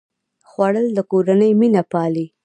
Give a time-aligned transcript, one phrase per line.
[0.49, 2.25] خوړل د کورنۍ مینه پالي